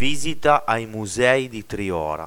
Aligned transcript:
Visita 0.00 0.64
ai 0.64 0.86
musei 0.86 1.50
di 1.50 1.66
Triora, 1.66 2.26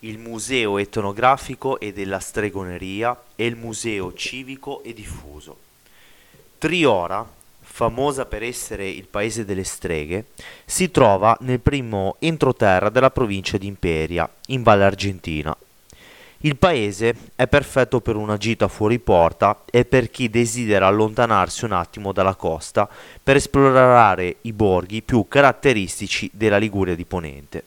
il 0.00 0.18
Museo 0.18 0.76
etnografico 0.76 1.80
e 1.80 1.90
della 1.90 2.18
stregoneria 2.18 3.18
e 3.34 3.46
il 3.46 3.56
Museo 3.56 4.12
civico 4.12 4.82
e 4.82 4.92
diffuso. 4.92 5.56
Triora, 6.58 7.26
famosa 7.62 8.26
per 8.26 8.42
essere 8.42 8.86
il 8.90 9.06
paese 9.06 9.46
delle 9.46 9.64
streghe, 9.64 10.26
si 10.66 10.90
trova 10.90 11.34
nel 11.40 11.60
primo 11.60 12.16
entroterra 12.18 12.90
della 12.90 13.10
provincia 13.10 13.56
di 13.56 13.68
Imperia, 13.68 14.30
in 14.48 14.62
Valle 14.62 14.84
Argentina. 14.84 15.56
Il 16.44 16.56
paese 16.56 17.16
è 17.36 17.46
perfetto 17.46 18.02
per 18.02 18.16
una 18.16 18.36
gita 18.36 18.68
fuori 18.68 18.98
porta 18.98 19.62
e 19.70 19.86
per 19.86 20.10
chi 20.10 20.28
desidera 20.28 20.86
allontanarsi 20.86 21.64
un 21.64 21.72
attimo 21.72 22.12
dalla 22.12 22.34
costa 22.34 22.86
per 23.22 23.36
esplorare 23.36 24.36
i 24.42 24.52
borghi 24.52 25.00
più 25.00 25.24
caratteristici 25.26 26.28
della 26.34 26.58
Liguria 26.58 26.94
di 26.94 27.06
Ponente. 27.06 27.64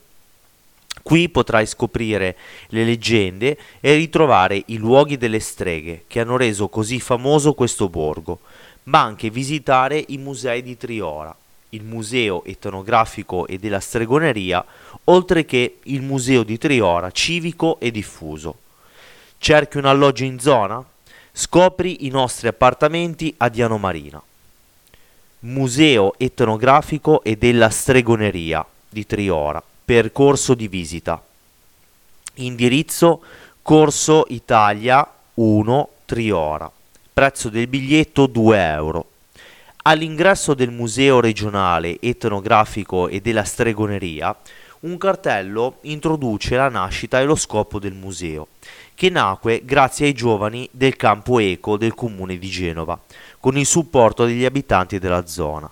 Qui 1.02 1.28
potrai 1.28 1.66
scoprire 1.66 2.36
le 2.68 2.84
leggende 2.84 3.58
e 3.80 3.94
ritrovare 3.96 4.62
i 4.66 4.76
luoghi 4.76 5.16
delle 5.16 5.40
streghe 5.40 6.04
che 6.06 6.20
hanno 6.20 6.36
reso 6.36 6.68
così 6.68 7.00
famoso 7.00 7.54
questo 7.54 7.88
borgo, 7.88 8.38
ma 8.84 9.02
anche 9.02 9.28
visitare 9.28 10.04
i 10.06 10.18
musei 10.18 10.62
di 10.62 10.76
Triora, 10.76 11.34
il 11.70 11.82
Museo 11.82 12.44
etnografico 12.44 13.44
e 13.48 13.58
della 13.58 13.80
stregoneria, 13.80 14.64
oltre 15.04 15.44
che 15.44 15.78
il 15.82 16.02
Museo 16.02 16.44
di 16.44 16.58
Triora 16.58 17.10
civico 17.10 17.80
e 17.80 17.90
diffuso. 17.90 18.66
Cerchi 19.40 19.78
un 19.78 19.84
alloggio 19.84 20.24
in 20.24 20.40
zona? 20.40 20.84
Scopri 21.32 22.06
i 22.06 22.08
nostri 22.10 22.48
appartamenti 22.48 23.32
a 23.38 23.48
Diano 23.48 23.78
Marina. 23.78 24.20
Museo 25.40 26.14
etnografico 26.18 27.22
e 27.22 27.36
della 27.36 27.70
stregoneria 27.70 28.66
di 28.88 29.06
Triora. 29.06 29.62
Percorso 29.84 30.54
di 30.54 30.66
visita. 30.66 31.22
Indirizzo 32.34 33.22
Corso 33.62 34.24
Italia 34.28 35.08
1 35.34 35.88
Triora. 36.04 36.70
Prezzo 37.12 37.48
del 37.48 37.68
biglietto 37.68 38.26
2 38.26 38.70
euro. 38.72 39.10
All'ingresso 39.82 40.52
del 40.52 40.70
Museo 40.70 41.20
regionale 41.20 41.98
etnografico 42.00 43.06
e 43.06 43.20
della 43.20 43.44
stregoneria 43.44 44.36
un 44.80 44.96
cartello 44.96 45.78
introduce 45.82 46.54
la 46.54 46.68
nascita 46.68 47.18
e 47.18 47.24
lo 47.24 47.34
scopo 47.34 47.80
del 47.80 47.94
museo, 47.94 48.48
che 48.98 49.10
nacque 49.10 49.62
grazie 49.64 50.06
ai 50.06 50.12
giovani 50.12 50.68
del 50.72 50.96
campo 50.96 51.38
eco 51.38 51.76
del 51.76 51.94
comune 51.94 52.36
di 52.36 52.48
Genova, 52.48 52.98
con 53.38 53.56
il 53.56 53.64
supporto 53.64 54.24
degli 54.24 54.44
abitanti 54.44 54.98
della 54.98 55.24
zona. 55.24 55.70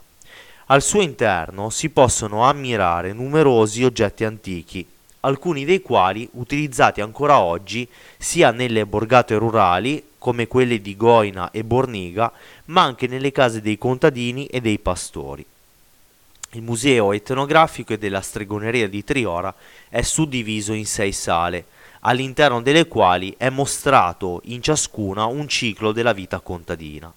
Al 0.66 0.80
suo 0.80 1.00
interno 1.00 1.69
si 1.69 1.88
possono 1.91 2.44
ammirare 2.44 3.12
numerosi 3.12 3.82
oggetti 3.82 4.22
antichi, 4.22 4.86
alcuni 5.22 5.64
dei 5.64 5.82
quali 5.82 6.28
utilizzati 6.34 7.00
ancora 7.00 7.41
oggi 7.41 7.88
sia 8.16 8.52
nelle 8.52 8.86
borgate 8.86 9.34
rurali 9.34 10.10
come 10.19 10.47
quelle 10.47 10.80
di 10.80 10.97
Goina 10.97 11.50
e 11.50 11.64
Borniga, 11.64 12.30
ma 12.66 12.82
anche 12.82 13.08
nelle 13.08 13.32
case 13.32 13.60
dei 13.60 13.77
contadini 13.77 14.47
e 14.47 14.60
dei 14.60 14.78
pastori. 14.78 15.44
Il 16.52 16.62
Museo 16.62 17.12
etnografico 17.12 17.92
e 17.92 17.98
della 17.98 18.20
stregoneria 18.20 18.88
di 18.88 19.02
Triora 19.02 19.52
è 19.88 20.02
suddiviso 20.02 20.72
in 20.72 20.86
sei 20.86 21.10
sale, 21.10 21.64
all'interno 22.00 22.62
delle 22.62 22.86
quali 22.86 23.34
è 23.36 23.48
mostrato 23.48 24.41
in 24.44 24.62
ciascuna 24.62 25.27
un 25.27 25.48
ciclo 25.48 25.92
della 25.92 26.12
vita 26.12 26.41
contadina. 26.41 27.12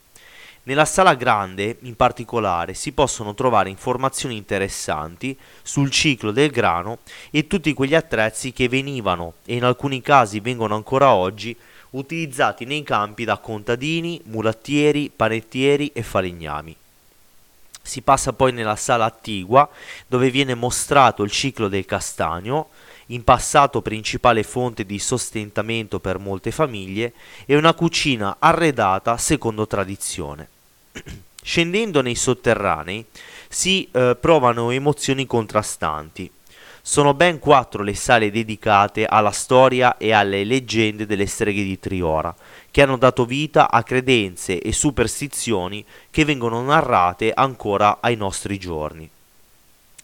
Nella 0.63 0.85
sala 0.85 1.15
grande, 1.15 1.77
in 1.81 1.95
particolare, 1.95 2.73
si 2.73 2.91
possono 2.91 3.33
trovare 3.33 3.69
informazioni 3.69 4.35
interessanti 4.35 5.35
sul 5.63 5.89
ciclo 5.89 6.31
del 6.31 6.51
grano 6.51 6.99
e 7.31 7.47
tutti 7.47 7.73
quegli 7.73 7.95
attrezzi 7.95 8.53
che 8.53 8.69
venivano 8.69 9.33
e 9.45 9.55
in 9.55 9.63
alcuni 9.63 10.01
casi 10.01 10.39
vengono 10.39 10.75
ancora 10.75 11.13
oggi 11.13 11.55
utilizzati 11.91 12.65
nei 12.65 12.83
campi 12.83 13.23
da 13.23 13.37
contadini, 13.37 14.21
mulattieri, 14.25 15.11
panettieri 15.15 15.91
e 15.93 16.03
falegnami. 16.03 16.75
Si 17.81 18.01
passa 18.01 18.33
poi 18.33 18.51
nella 18.51 18.75
sala 18.75 19.05
attigua 19.05 19.67
dove 20.05 20.29
viene 20.29 20.53
mostrato 20.53 21.23
il 21.23 21.31
ciclo 21.31 21.67
del 21.67 21.85
castagno, 21.85 22.69
in 23.11 23.23
passato 23.23 23.81
principale 23.81 24.43
fonte 24.43 24.85
di 24.85 24.99
sostentamento 24.99 25.99
per 25.99 26.19
molte 26.19 26.51
famiglie, 26.51 27.13
e 27.45 27.55
una 27.55 27.73
cucina 27.73 28.37
arredata 28.39 29.17
secondo 29.17 29.67
tradizione. 29.67 30.47
Scendendo 31.41 32.01
nei 32.01 32.15
sotterranei 32.15 33.05
si 33.47 33.87
eh, 33.91 34.15
provano 34.19 34.71
emozioni 34.71 35.25
contrastanti. 35.25 36.29
Sono 36.81 37.13
ben 37.13 37.39
quattro 37.39 37.83
le 37.83 37.93
sale 37.93 38.31
dedicate 38.31 39.05
alla 39.05 39.31
storia 39.31 39.97
e 39.97 40.11
alle 40.11 40.43
leggende 40.43 41.05
delle 41.05 41.25
streghe 41.25 41.63
di 41.63 41.79
Triora, 41.79 42.33
che 42.71 42.81
hanno 42.81 42.97
dato 42.97 43.25
vita 43.25 43.69
a 43.69 43.83
credenze 43.83 44.59
e 44.59 44.71
superstizioni 44.71 45.83
che 46.09 46.25
vengono 46.25 46.61
narrate 46.61 47.31
ancora 47.33 47.97
ai 48.01 48.15
nostri 48.15 48.57
giorni. 48.57 49.09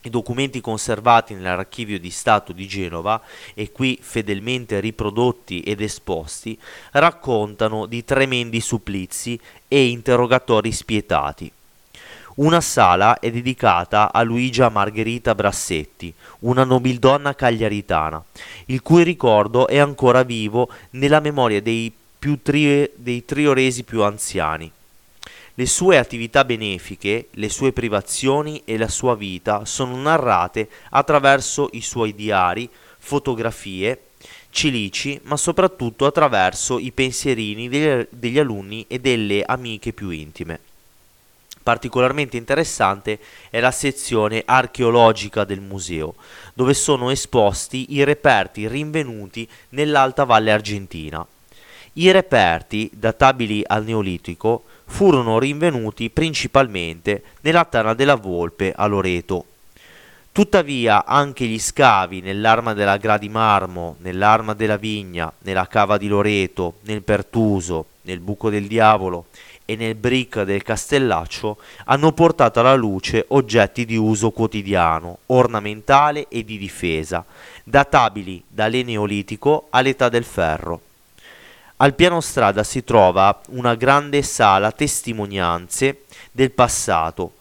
I 0.05 0.11
documenti 0.11 0.61
conservati 0.61 1.33
nell'archivio 1.33 1.99
di 1.99 2.11
Stato 2.11 2.53
di 2.53 2.67
Genova 2.67 3.19
e 3.55 3.71
qui 3.71 3.97
fedelmente 3.99 4.79
riprodotti 4.79 5.61
ed 5.61 5.81
esposti 5.81 6.55
raccontano 6.91 7.87
di 7.87 8.05
tremendi 8.05 8.61
supplizi 8.61 9.39
e 9.67 9.87
interrogatori 9.87 10.71
spietati. 10.71 11.51
Una 12.35 12.61
sala 12.61 13.17
è 13.17 13.31
dedicata 13.31 14.13
a 14.13 14.21
Luigia 14.21 14.69
Margherita 14.69 15.33
Brassetti, 15.33 16.13
una 16.41 16.63
nobildonna 16.63 17.33
cagliaritana, 17.33 18.23
il 18.65 18.83
cui 18.83 19.01
ricordo 19.01 19.67
è 19.67 19.79
ancora 19.79 20.21
vivo 20.21 20.69
nella 20.91 21.19
memoria 21.19 21.63
dei, 21.63 21.91
tri- 22.43 22.91
dei 22.93 23.25
trioresi 23.25 23.83
più 23.83 24.03
anziani. 24.03 24.71
Le 25.57 25.65
sue 25.67 25.97
attività 25.97 26.43
benefiche, 26.43 27.29
le 27.31 27.47
sue 27.47 27.71
privazioni 27.71 28.61
e 28.65 28.77
la 28.77 28.89
sua 28.89 29.15
vita 29.15 29.63
sono 29.63 29.95
narrate 29.95 30.67
attraverso 30.89 31.69
i 31.71 31.81
suoi 31.81 32.13
diari, 32.13 32.69
fotografie, 32.97 34.01
cilici, 34.49 35.17
ma 35.23 35.37
soprattutto 35.37 36.05
attraverso 36.05 36.77
i 36.77 36.91
pensierini 36.91 37.69
degli, 37.69 38.05
degli 38.09 38.37
alunni 38.37 38.83
e 38.89 38.99
delle 38.99 39.43
amiche 39.43 39.93
più 39.93 40.09
intime. 40.09 40.59
Particolarmente 41.63 42.35
interessante 42.35 43.17
è 43.49 43.61
la 43.61 43.71
sezione 43.71 44.43
archeologica 44.45 45.45
del 45.45 45.61
museo, 45.61 46.15
dove 46.53 46.73
sono 46.73 47.11
esposti 47.11 47.93
i 47.93 48.03
reperti 48.03 48.67
rinvenuti 48.67 49.47
nell'Alta 49.69 50.25
Valle 50.25 50.51
Argentina. 50.51 51.25
I 51.93 52.11
reperti, 52.11 52.89
databili 52.93 53.63
al 53.65 53.85
Neolitico, 53.85 54.65
furono 54.85 55.39
rinvenuti 55.39 56.09
principalmente 56.09 57.23
nella 57.41 57.65
Tana 57.65 57.93
della 57.93 58.15
Volpe 58.15 58.73
a 58.75 58.85
Loreto. 58.85 59.45
Tuttavia 60.31 61.05
anche 61.05 61.45
gli 61.45 61.59
scavi 61.59 62.19
nell'Arma 62.19 62.73
della 62.73 62.97
Gradimarmo, 62.97 63.95
nell'Arma 63.99 64.53
della 64.53 64.75
Vigna, 64.75 65.31
nella 65.39 65.65
Cava 65.67 65.97
di 65.97 66.07
Loreto, 66.07 66.75
nel 66.81 67.03
Pertuso, 67.03 67.85
nel 68.01 68.19
Buco 68.19 68.49
del 68.49 68.67
Diavolo 68.67 69.27
e 69.65 69.75
nel 69.75 69.95
brick 69.95 70.43
del 70.43 70.61
Castellaccio 70.61 71.57
hanno 71.85 72.11
portato 72.11 72.59
alla 72.59 72.75
luce 72.75 73.25
oggetti 73.29 73.85
di 73.85 73.95
uso 73.95 74.31
quotidiano, 74.31 75.19
ornamentale 75.27 76.27
e 76.29 76.43
di 76.43 76.57
difesa, 76.57 77.25
databili 77.63 78.43
dall'Eneolitico 78.47 79.67
all'età 79.71 80.09
del 80.09 80.23
ferro. 80.23 80.81
Al 81.77 81.93
piano 81.93 82.21
strada 82.21 82.63
si 82.63 82.85
trova 82.85 83.41
una 83.49 83.75
grande 83.75 84.21
sala 84.21 84.71
testimonianze 84.71 86.03
del 86.31 86.51
passato. 86.51 87.33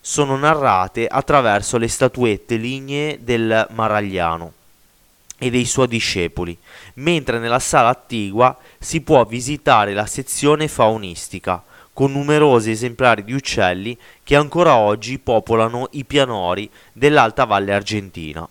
Sono 0.00 0.36
narrate 0.36 1.06
attraverso 1.06 1.78
le 1.78 1.86
statuette 1.86 2.56
lignee 2.56 3.22
del 3.22 3.68
Maragliano 3.70 4.52
e 5.38 5.50
dei 5.50 5.64
suoi 5.64 5.86
discepoli, 5.86 6.58
mentre 6.94 7.38
nella 7.38 7.60
sala 7.60 7.90
attigua 7.90 8.58
si 8.80 9.00
può 9.00 9.24
visitare 9.24 9.94
la 9.94 10.06
sezione 10.06 10.66
faunistica, 10.66 11.62
con 11.92 12.10
numerosi 12.10 12.72
esemplari 12.72 13.22
di 13.22 13.32
uccelli 13.32 13.96
che 14.24 14.34
ancora 14.34 14.74
oggi 14.74 15.20
popolano 15.20 15.86
i 15.92 16.04
pianori 16.04 16.68
dell'Alta 16.92 17.44
Valle 17.44 17.74
Argentina. 17.74 18.48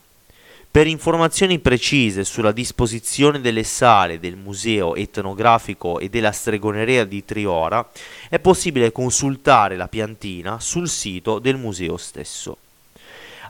Per 0.70 0.86
informazioni 0.86 1.58
precise 1.58 2.24
sulla 2.24 2.52
disposizione 2.52 3.42
delle 3.42 3.64
sale 3.64 4.20
del 4.20 4.36
Museo 4.36 4.94
etnografico 4.94 5.98
e 5.98 6.08
della 6.08 6.32
stregoneria 6.32 7.04
di 7.04 7.26
Triora 7.26 7.90
è 8.30 8.38
possibile 8.38 8.92
consultare 8.92 9.76
la 9.76 9.88
piantina 9.88 10.60
sul 10.60 10.88
sito 10.88 11.40
del 11.40 11.58
museo 11.58 11.98
stesso. 11.98 12.58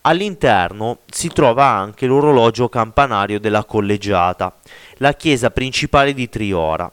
All'interno 0.04 1.00
si 1.12 1.28
trova 1.28 1.66
anche 1.66 2.06
l'orologio 2.06 2.70
campanario 2.70 3.42
della 3.42 3.66
collegiata, 3.66 4.56
la 5.00 5.14
chiesa 5.14 5.52
principale 5.52 6.14
di 6.14 6.30
Triora 6.30 6.90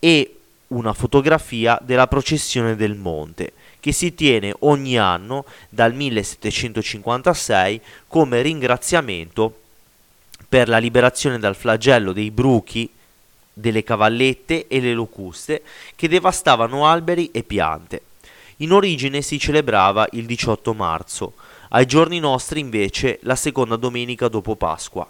e 0.00 0.36
una 0.68 0.94
fotografia 0.94 1.78
della 1.80 2.08
processione 2.08 2.74
del 2.74 2.96
monte, 2.96 3.52
che 3.78 3.92
si 3.92 4.14
tiene 4.14 4.52
ogni 4.60 4.98
anno 4.98 5.44
dal 5.68 5.94
1756 5.94 7.80
come 8.08 8.42
ringraziamento 8.42 9.60
per 10.48 10.68
la 10.68 10.78
liberazione 10.78 11.38
dal 11.38 11.56
flagello 11.56 12.12
dei 12.12 12.30
bruchi, 12.30 12.90
delle 13.52 13.82
cavallette 13.82 14.66
e 14.68 14.80
le 14.80 14.92
locuste 14.92 15.62
che 15.94 16.08
devastavano 16.08 16.86
alberi 16.86 17.30
e 17.32 17.42
piante. 17.42 18.02
In 18.56 18.72
origine 18.72 19.22
si 19.22 19.38
celebrava 19.38 20.06
il 20.12 20.26
18 20.26 20.74
marzo, 20.74 21.34
ai 21.70 21.86
giorni 21.86 22.20
nostri 22.20 22.60
invece 22.60 23.18
la 23.22 23.34
seconda 23.34 23.76
domenica 23.76 24.28
dopo 24.28 24.56
Pasqua. 24.56 25.08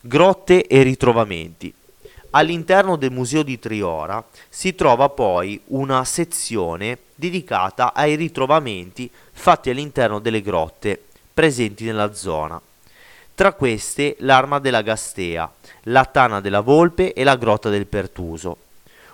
Grotte 0.00 0.66
e 0.66 0.82
ritrovamenti. 0.82 1.72
All'interno 2.30 2.96
del 2.96 3.10
Museo 3.10 3.42
di 3.42 3.58
Triora 3.58 4.24
si 4.48 4.74
trova 4.74 5.08
poi 5.08 5.60
una 5.66 6.04
sezione 6.04 6.98
dedicata 7.14 7.92
ai 7.92 8.14
ritrovamenti 8.14 9.10
fatti 9.32 9.70
all'interno 9.70 10.20
delle 10.20 10.40
grotte 10.40 11.02
presenti 11.34 11.84
nella 11.84 12.14
zona. 12.14 12.60
Tra 13.40 13.54
queste 13.54 14.16
l'arma 14.18 14.58
della 14.58 14.82
Gastea, 14.82 15.50
la 15.84 16.04
tana 16.04 16.42
della 16.42 16.60
Volpe 16.60 17.14
e 17.14 17.24
la 17.24 17.38
grotta 17.38 17.70
del 17.70 17.86
Pertuso. 17.86 18.54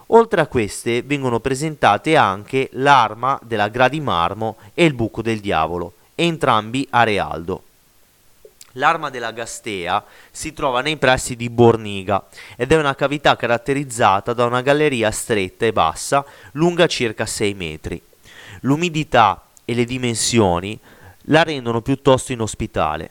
Oltre 0.06 0.40
a 0.40 0.48
queste 0.48 1.02
vengono 1.02 1.38
presentate 1.38 2.16
anche 2.16 2.68
l'arma 2.72 3.38
della 3.44 3.68
Gradimarmo 3.68 4.56
e 4.74 4.84
il 4.84 4.94
buco 4.94 5.22
del 5.22 5.38
diavolo, 5.38 5.92
entrambi 6.16 6.84
a 6.90 7.04
Realdo. 7.04 7.62
L'arma 8.72 9.10
della 9.10 9.30
Gastea 9.30 10.04
si 10.32 10.52
trova 10.52 10.80
nei 10.80 10.96
pressi 10.96 11.36
di 11.36 11.48
Borniga 11.48 12.26
ed 12.56 12.72
è 12.72 12.76
una 12.76 12.96
cavità 12.96 13.36
caratterizzata 13.36 14.32
da 14.32 14.44
una 14.44 14.60
galleria 14.60 15.12
stretta 15.12 15.66
e 15.66 15.72
bassa, 15.72 16.24
lunga 16.54 16.88
circa 16.88 17.26
6 17.26 17.54
metri. 17.54 18.02
L'umidità 18.62 19.44
e 19.64 19.72
le 19.72 19.84
dimensioni 19.84 20.76
la 21.26 21.44
rendono 21.44 21.80
piuttosto 21.80 22.32
inospitale. 22.32 23.10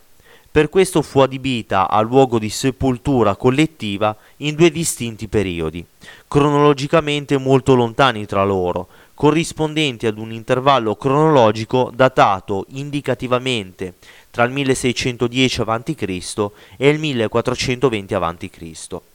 Per 0.56 0.70
questo 0.70 1.02
fu 1.02 1.20
adibita 1.20 1.90
a 1.90 2.00
luogo 2.00 2.40
di 2.40 2.48
sepoltura 2.48 3.36
collettiva 3.36 4.16
in 4.38 4.56
due 4.56 4.72
distinti 4.72 5.28
periodi, 5.28 5.86
cronologicamente 6.30 7.38
molto 7.38 7.76
lontani 7.76 8.26
tra 8.26 8.46
loro, 8.46 8.88
corrispondenti 9.16 10.08
ad 10.08 10.18
un 10.18 10.32
intervallo 10.32 10.96
cronologico 10.96 11.92
datato 11.94 12.68
indicativamente 12.70 13.96
tra 14.32 14.46
il 14.46 14.54
1610 14.54 15.62
a.C. 15.66 16.50
e 16.78 16.88
il 16.88 17.00
1420 17.00 18.14
a.C. 18.14 19.15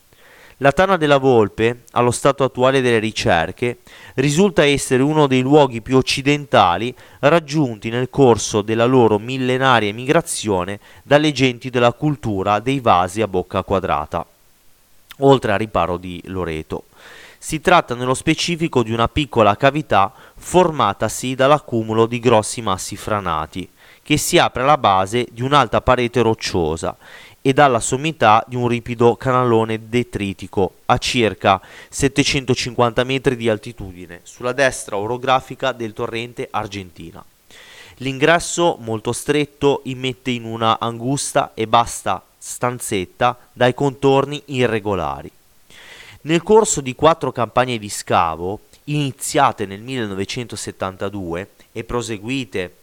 La 0.62 0.72
Tana 0.72 0.98
della 0.98 1.16
Volpe, 1.16 1.84
allo 1.92 2.10
stato 2.10 2.44
attuale 2.44 2.82
delle 2.82 2.98
ricerche, 2.98 3.78
risulta 4.16 4.62
essere 4.62 5.02
uno 5.02 5.26
dei 5.26 5.40
luoghi 5.40 5.80
più 5.80 5.96
occidentali 5.96 6.94
raggiunti 7.20 7.88
nel 7.88 8.10
corso 8.10 8.60
della 8.60 8.84
loro 8.84 9.18
millenaria 9.18 9.90
migrazione 9.94 10.78
dalle 11.02 11.32
genti 11.32 11.70
della 11.70 11.94
cultura 11.94 12.58
dei 12.58 12.80
vasi 12.80 13.22
a 13.22 13.26
bocca 13.26 13.62
quadrata, 13.62 14.26
oltre 15.20 15.52
al 15.52 15.58
riparo 15.58 15.96
di 15.96 16.20
Loreto. 16.26 16.84
Si 17.38 17.62
tratta 17.62 17.94
nello 17.94 18.12
specifico 18.12 18.82
di 18.82 18.92
una 18.92 19.08
piccola 19.08 19.56
cavità 19.56 20.12
formatasi 20.36 21.34
dall'accumulo 21.34 22.04
di 22.04 22.18
grossi 22.18 22.60
massi 22.60 22.96
franati, 22.96 23.66
che 24.10 24.16
si 24.16 24.38
apre 24.38 24.62
alla 24.62 24.76
base 24.76 25.28
di 25.30 25.40
un'alta 25.40 25.82
parete 25.82 26.20
rocciosa 26.20 26.96
e 27.40 27.52
dalla 27.52 27.78
sommità 27.78 28.44
di 28.48 28.56
un 28.56 28.66
ripido 28.66 29.14
canalone 29.14 29.88
detritico 29.88 30.78
a 30.86 30.98
circa 30.98 31.60
750 31.88 33.04
metri 33.04 33.36
di 33.36 33.48
altitudine 33.48 34.22
sulla 34.24 34.50
destra 34.50 34.96
orografica 34.96 35.70
del 35.70 35.92
torrente 35.92 36.48
Argentina. 36.50 37.24
L'ingresso, 37.98 38.78
molto 38.80 39.12
stretto, 39.12 39.82
immette 39.84 40.32
in 40.32 40.42
una 40.42 40.80
angusta 40.80 41.52
e 41.54 41.68
basta 41.68 42.20
stanzetta 42.36 43.38
dai 43.52 43.74
contorni 43.74 44.42
irregolari. 44.46 45.30
Nel 46.22 46.42
corso 46.42 46.80
di 46.80 46.96
quattro 46.96 47.30
campagne 47.30 47.78
di 47.78 47.88
scavo, 47.88 48.62
iniziate 48.86 49.66
nel 49.66 49.82
1972 49.82 51.50
e 51.70 51.84
proseguite 51.84 52.74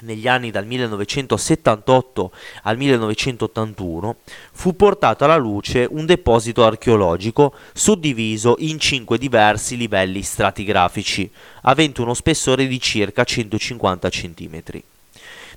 negli 0.00 0.28
anni 0.28 0.50
dal 0.50 0.66
1978 0.66 2.30
al 2.64 2.76
1981 2.76 4.16
fu 4.52 4.76
portato 4.76 5.24
alla 5.24 5.36
luce 5.36 5.86
un 5.90 6.04
deposito 6.04 6.64
archeologico 6.64 7.54
suddiviso 7.72 8.56
in 8.58 8.78
cinque 8.78 9.16
diversi 9.16 9.76
livelli 9.76 10.22
stratigrafici, 10.22 11.30
avente 11.62 12.02
uno 12.02 12.14
spessore 12.14 12.66
di 12.66 12.80
circa 12.80 13.24
150 13.24 14.08
cm. 14.10 14.62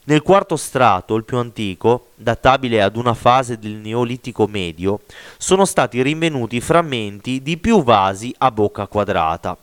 Nel 0.10 0.24
quarto 0.24 0.56
strato, 0.56 1.14
il 1.16 1.24
più 1.24 1.38
antico, 1.38 2.08
databile 2.16 2.82
ad 2.82 2.96
una 2.96 3.14
fase 3.14 3.60
del 3.60 3.74
Neolitico 3.74 4.48
medio, 4.48 5.02
sono 5.38 5.66
stati 5.66 6.02
rinvenuti 6.02 6.60
frammenti 6.62 7.44
di 7.44 7.58
più 7.58 7.84
vasi 7.84 8.34
a 8.40 8.50
bocca 8.50 8.88
quadrata, 8.88 9.56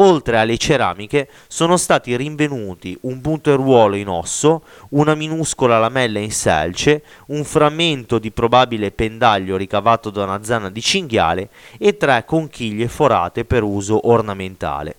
Oltre 0.00 0.38
alle 0.38 0.56
ceramiche 0.56 1.28
sono 1.46 1.76
stati 1.76 2.16
rinvenuti 2.16 2.96
un 3.02 3.20
punteruolo 3.20 3.96
in 3.96 4.08
osso, 4.08 4.62
una 4.90 5.14
minuscola 5.14 5.78
lamella 5.78 6.18
in 6.18 6.32
selce, 6.32 7.02
un 7.26 7.44
frammento 7.44 8.18
di 8.18 8.30
probabile 8.30 8.92
pendaglio 8.92 9.58
ricavato 9.58 10.08
da 10.08 10.24
una 10.24 10.42
zanna 10.42 10.70
di 10.70 10.80
cinghiale 10.80 11.50
e 11.76 11.98
tre 11.98 12.24
conchiglie 12.24 12.88
forate 12.88 13.44
per 13.44 13.62
uso 13.62 14.08
ornamentale. 14.08 14.94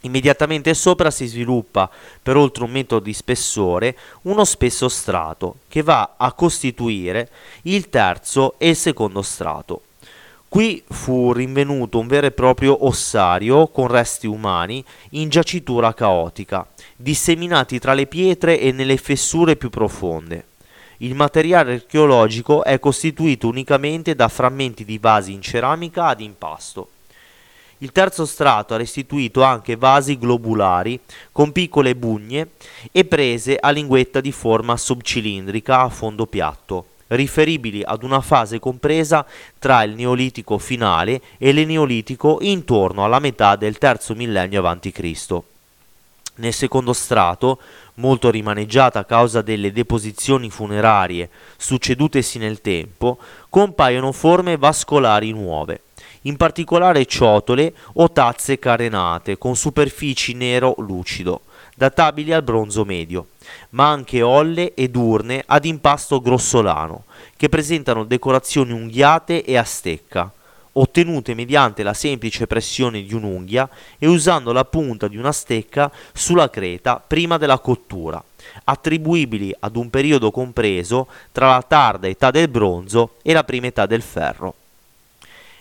Immediatamente 0.00 0.74
sopra 0.74 1.12
si 1.12 1.26
sviluppa, 1.26 1.88
per 2.20 2.36
oltre 2.36 2.64
un 2.64 2.70
metro 2.72 2.98
di 2.98 3.12
spessore, 3.12 3.96
uno 4.22 4.44
spesso 4.44 4.88
strato 4.88 5.56
che 5.68 5.82
va 5.82 6.14
a 6.16 6.32
costituire 6.32 7.28
il 7.62 7.88
terzo 7.90 8.54
e 8.58 8.70
il 8.70 8.76
secondo 8.76 9.22
strato. 9.22 9.82
Qui 10.50 10.82
fu 10.88 11.32
rinvenuto 11.32 12.00
un 12.00 12.08
vero 12.08 12.26
e 12.26 12.32
proprio 12.32 12.84
ossario 12.84 13.68
con 13.68 13.86
resti 13.86 14.26
umani 14.26 14.84
in 15.10 15.28
giacitura 15.28 15.94
caotica, 15.94 16.66
disseminati 16.96 17.78
tra 17.78 17.94
le 17.94 18.08
pietre 18.08 18.58
e 18.58 18.72
nelle 18.72 18.96
fessure 18.96 19.54
più 19.54 19.70
profonde. 19.70 20.46
Il 20.98 21.14
materiale 21.14 21.74
archeologico 21.74 22.64
è 22.64 22.80
costituito 22.80 23.46
unicamente 23.46 24.16
da 24.16 24.26
frammenti 24.26 24.84
di 24.84 24.98
vasi 24.98 25.32
in 25.32 25.40
ceramica 25.40 26.06
ad 26.06 26.20
impasto. 26.20 26.88
Il 27.78 27.92
terzo 27.92 28.26
strato 28.26 28.74
ha 28.74 28.78
restituito 28.78 29.44
anche 29.44 29.76
vasi 29.76 30.18
globulari 30.18 30.98
con 31.30 31.52
piccole 31.52 31.94
bugne 31.94 32.48
e 32.90 33.04
prese 33.04 33.56
a 33.56 33.70
linguetta 33.70 34.20
di 34.20 34.32
forma 34.32 34.76
subcilindrica 34.76 35.82
a 35.82 35.88
fondo 35.88 36.26
piatto 36.26 36.86
riferibili 37.10 37.82
ad 37.84 38.02
una 38.02 38.20
fase 38.20 38.58
compresa 38.58 39.24
tra 39.58 39.82
il 39.82 39.94
Neolitico 39.94 40.58
finale 40.58 41.20
e 41.38 41.50
il 41.50 41.66
Neolitico 41.66 42.38
intorno 42.40 43.04
alla 43.04 43.18
metà 43.18 43.56
del 43.56 43.78
terzo 43.78 44.14
millennio 44.14 44.66
a.C. 44.66 45.42
Nel 46.36 46.52
secondo 46.52 46.92
strato, 46.92 47.58
molto 47.94 48.30
rimaneggiata 48.30 49.00
a 49.00 49.04
causa 49.04 49.42
delle 49.42 49.72
deposizioni 49.72 50.48
funerarie 50.48 51.28
succedutesi 51.56 52.38
nel 52.38 52.60
tempo, 52.60 53.18
compaiono 53.50 54.12
forme 54.12 54.56
vascolari 54.56 55.32
nuove, 55.32 55.82
in 56.22 56.36
particolare 56.36 57.04
ciotole 57.04 57.74
o 57.94 58.10
tazze 58.10 58.58
carenate 58.58 59.36
con 59.36 59.54
superfici 59.54 60.32
nero 60.32 60.74
lucido, 60.78 61.42
databili 61.80 62.34
al 62.34 62.42
bronzo 62.42 62.84
medio, 62.84 63.28
ma 63.70 63.88
anche 63.88 64.20
olle 64.20 64.74
ed 64.74 64.94
urne 64.96 65.42
ad 65.46 65.64
impasto 65.64 66.20
grossolano, 66.20 67.04
che 67.38 67.48
presentano 67.48 68.04
decorazioni 68.04 68.72
unghiate 68.72 69.42
e 69.42 69.56
a 69.56 69.64
stecca, 69.64 70.30
ottenute 70.72 71.32
mediante 71.32 71.82
la 71.82 71.94
semplice 71.94 72.46
pressione 72.46 73.02
di 73.02 73.14
un'unghia 73.14 73.66
e 73.96 74.06
usando 74.06 74.52
la 74.52 74.66
punta 74.66 75.08
di 75.08 75.16
una 75.16 75.32
stecca 75.32 75.90
sulla 76.12 76.50
creta 76.50 77.02
prima 77.04 77.38
della 77.38 77.58
cottura, 77.60 78.22
attribuibili 78.64 79.50
ad 79.60 79.74
un 79.76 79.88
periodo 79.88 80.30
compreso 80.30 81.08
tra 81.32 81.48
la 81.48 81.64
tarda 81.66 82.08
età 82.08 82.30
del 82.30 82.48
bronzo 82.48 83.14
e 83.22 83.32
la 83.32 83.42
prima 83.44 83.68
età 83.68 83.86
del 83.86 84.02
ferro. 84.02 84.54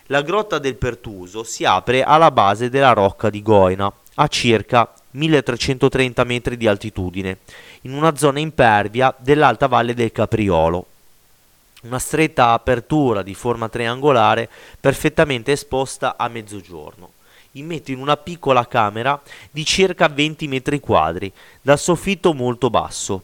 La 0.07 0.21
grotta 0.21 0.59
del 0.59 0.75
Pertuso 0.75 1.43
si 1.43 1.63
apre 1.63 2.03
alla 2.03 2.31
base 2.31 2.69
della 2.69 2.91
rocca 2.91 3.29
di 3.29 3.41
Goina, 3.41 3.89
a 4.15 4.27
circa 4.27 4.91
1330 5.11 6.23
metri 6.23 6.57
di 6.57 6.67
altitudine, 6.67 7.39
in 7.81 7.93
una 7.93 8.15
zona 8.15 8.39
impervia 8.39 9.13
dell'alta 9.17 9.67
valle 9.67 9.93
del 9.93 10.11
Capriolo. 10.11 10.85
Una 11.81 11.99
stretta 11.99 12.51
apertura 12.51 13.23
di 13.23 13.33
forma 13.33 13.69
triangolare 13.69 14.49
perfettamente 14.79 15.53
esposta 15.53 16.15
a 16.17 16.27
mezzogiorno. 16.27 17.11
Immette 17.53 17.93
in 17.93 17.99
una 17.99 18.17
piccola 18.17 18.67
camera 18.67 19.19
di 19.49 19.65
circa 19.65 20.07
20 20.07 20.47
metri 20.47 20.79
quadri, 20.79 21.31
dal 21.61 21.79
soffitto 21.79 22.33
molto 22.33 22.69
basso. 22.69 23.23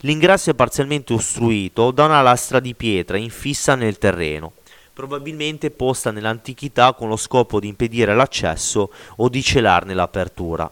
L'ingresso 0.00 0.50
è 0.50 0.54
parzialmente 0.54 1.14
ostruito 1.14 1.90
da 1.90 2.04
una 2.04 2.20
lastra 2.20 2.60
di 2.60 2.74
pietra 2.74 3.16
infissa 3.16 3.74
nel 3.74 3.98
terreno 3.98 4.52
probabilmente 4.96 5.70
posta 5.70 6.10
nell'antichità 6.10 6.94
con 6.94 7.10
lo 7.10 7.16
scopo 7.16 7.60
di 7.60 7.68
impedire 7.68 8.14
l'accesso 8.14 8.90
o 9.16 9.28
di 9.28 9.42
celarne 9.42 9.92
l'apertura. 9.92 10.70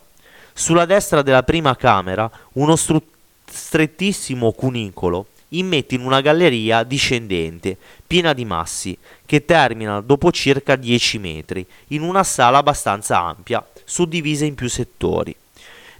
Sulla 0.57 0.85
destra 0.85 1.23
della 1.23 1.43
prima 1.43 1.75
camera 1.75 2.31
uno 2.53 2.77
stru- 2.77 3.03
strettissimo 3.45 4.53
cunicolo 4.53 5.27
immette 5.49 5.97
in 5.97 6.03
una 6.03 6.21
galleria 6.21 6.85
discendente, 6.85 7.77
piena 8.07 8.33
di 8.33 8.45
massi, 8.45 8.97
che 9.27 9.45
termina 9.45 10.01
dopo 10.01 10.31
circa 10.31 10.77
10 10.77 11.19
metri, 11.19 11.67
in 11.89 12.03
una 12.03 12.23
sala 12.23 12.59
abbastanza 12.59 13.21
ampia, 13.21 13.67
suddivisa 13.85 14.45
in 14.45 14.55
più 14.55 14.69
settori. 14.69 15.35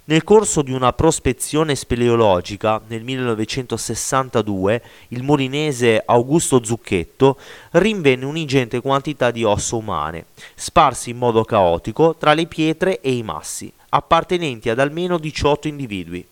Nel 0.05 0.23
corso 0.23 0.61
di 0.61 0.71
una 0.71 0.93
prospezione 0.93 1.75
speleologica 1.75 2.79
nel 2.87 3.03
1962, 3.03 4.81
il 5.09 5.23
molinese 5.23 6.01
Augusto 6.05 6.63
Zucchetto 6.63 7.37
rinvenne 7.71 8.23
un'ingente 8.23 8.79
quantità 8.79 9.31
di 9.31 9.43
ossa 9.43 9.75
umane, 9.75 10.27
sparse 10.53 11.09
in 11.09 11.17
modo 11.17 11.43
caotico 11.43 12.15
tra 12.15 12.33
le 12.33 12.45
pietre 12.45 13.01
e 13.01 13.13
i 13.13 13.23
massi, 13.23 13.71
appartenenti 13.95 14.69
ad 14.69 14.79
almeno 14.79 15.17
18 15.17 15.67
individui. 15.67 16.25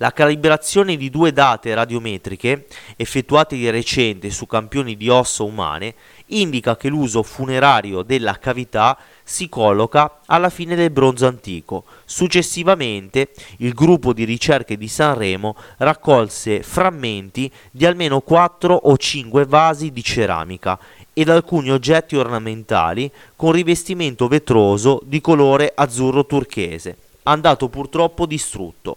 La 0.00 0.12
calibrazione 0.12 0.96
di 0.96 1.10
due 1.10 1.32
date 1.32 1.74
radiometriche, 1.74 2.68
effettuate 2.96 3.56
di 3.56 3.68
recente 3.68 4.30
su 4.30 4.46
campioni 4.46 4.96
di 4.96 5.08
ossa 5.08 5.42
umane, 5.42 5.94
indica 6.28 6.76
che 6.76 6.88
l'uso 6.88 7.22
funerario 7.22 8.02
della 8.02 8.38
cavità 8.38 8.96
si 9.22 9.48
colloca 9.48 10.20
alla 10.26 10.48
fine 10.48 10.74
del 10.74 10.90
bronzo 10.90 11.26
antico. 11.26 11.84
Successivamente, 12.04 13.30
il 13.58 13.74
gruppo 13.74 14.12
di 14.12 14.24
ricerche 14.24 14.76
di 14.76 14.88
Sanremo 14.88 15.56
raccolse 15.78 16.62
frammenti 16.62 17.50
di 17.70 17.86
almeno 17.86 18.20
4 18.20 18.74
o 18.74 18.96
5 18.96 19.44
vasi 19.44 19.90
di 19.92 20.02
ceramica 20.02 20.78
ed 21.12 21.28
alcuni 21.28 21.70
oggetti 21.70 22.16
ornamentali 22.16 23.10
con 23.36 23.52
rivestimento 23.52 24.28
vetroso 24.28 25.00
di 25.04 25.20
colore 25.20 25.72
azzurro 25.74 26.24
turchese, 26.24 26.96
andato 27.24 27.68
purtroppo 27.68 28.24
distrutto. 28.24 28.96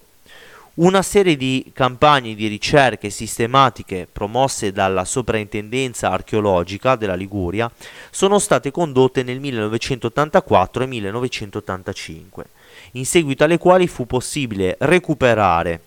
Una 0.74 1.02
serie 1.02 1.36
di 1.36 1.70
campagne 1.74 2.34
di 2.34 2.48
ricerche 2.48 3.10
sistematiche 3.10 4.08
promosse 4.10 4.72
dalla 4.72 5.04
Soprintendenza 5.04 6.10
archeologica 6.10 6.96
della 6.96 7.14
Liguria 7.14 7.70
sono 8.10 8.40
state 8.40 8.72
condotte 8.72 9.22
nel 9.22 9.42
1984 9.42 10.84
e 10.84 10.88
1985, 10.88 12.46
in 12.92 13.06
seguito 13.06 13.44
alle 13.44 13.58
quali 13.58 13.86
fu 13.90 14.06
possibile 14.06 14.78
recuperare 14.80 15.82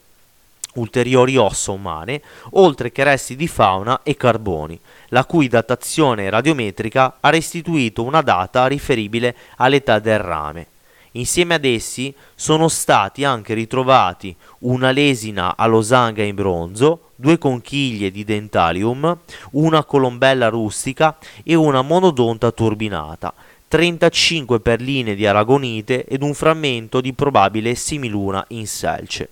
ulteriori 0.74 1.38
ossa 1.38 1.70
umane, 1.70 2.20
oltre 2.50 2.92
che 2.92 3.04
resti 3.04 3.36
di 3.36 3.48
fauna 3.48 4.02
e 4.02 4.16
carboni, 4.16 4.78
la 5.08 5.24
cui 5.24 5.48
datazione 5.48 6.28
radiometrica 6.28 7.16
ha 7.20 7.30
restituito 7.30 8.02
una 8.02 8.20
data 8.20 8.66
riferibile 8.66 9.34
all'età 9.56 9.98
del 9.98 10.18
rame. 10.18 10.66
Insieme 11.16 11.54
ad 11.54 11.64
essi 11.64 12.12
sono 12.34 12.66
stati 12.66 13.22
anche 13.22 13.54
ritrovati 13.54 14.34
una 14.60 14.90
lesina 14.90 15.56
a 15.56 15.66
losanga 15.66 16.24
in 16.24 16.34
bronzo, 16.34 17.10
due 17.14 17.38
conchiglie 17.38 18.10
di 18.10 18.24
dentalium, 18.24 19.16
una 19.52 19.84
colombella 19.84 20.48
rustica 20.48 21.16
e 21.44 21.54
una 21.54 21.82
monodonta 21.82 22.50
turbinata, 22.50 23.32
35 23.68 24.58
perline 24.58 25.14
di 25.14 25.24
aragonite 25.24 26.04
ed 26.04 26.22
un 26.22 26.34
frammento 26.34 27.00
di 27.00 27.12
probabile 27.12 27.76
similuna 27.76 28.44
in 28.48 28.66
selce. 28.66 29.28